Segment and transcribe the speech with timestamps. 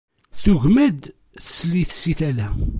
[0.41, 1.03] Tugem-d
[1.45, 2.47] teslit si tala.